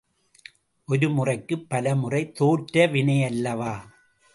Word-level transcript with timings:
ஒரு 0.89 1.09
முறைக்குப் 1.09 1.69
பல 1.69 1.95
முறை 1.95 2.31
தோற்ற 2.31 2.87
வினையல்லவா? 2.87 3.73